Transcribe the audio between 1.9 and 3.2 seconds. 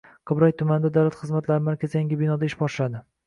yangi binoda ish boshladi